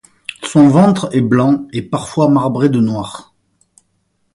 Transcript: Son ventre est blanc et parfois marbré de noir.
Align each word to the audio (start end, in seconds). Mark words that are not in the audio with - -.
Son 0.41 0.67
ventre 0.67 1.09
est 1.15 1.21
blanc 1.21 1.67
et 1.73 1.83
parfois 1.83 2.27
marbré 2.27 2.69
de 2.69 2.79
noir. 2.79 3.35